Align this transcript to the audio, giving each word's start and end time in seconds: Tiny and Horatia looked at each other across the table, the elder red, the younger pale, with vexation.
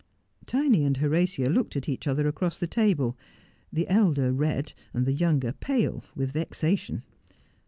Tiny 0.47 0.83
and 0.83 0.97
Horatia 0.97 1.47
looked 1.47 1.75
at 1.75 1.87
each 1.87 2.07
other 2.07 2.27
across 2.27 2.57
the 2.57 2.65
table, 2.65 3.15
the 3.71 3.87
elder 3.87 4.33
red, 4.33 4.73
the 4.95 5.13
younger 5.13 5.51
pale, 5.53 6.03
with 6.15 6.31
vexation. 6.33 7.03